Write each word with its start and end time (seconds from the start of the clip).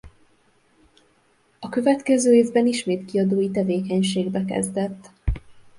A 1.59 1.69
következő 1.69 2.33
évben 2.33 2.67
ismét 2.67 3.05
kiadói 3.05 3.51
tevékenységbe 3.51 4.45
kezdett. 4.45 5.11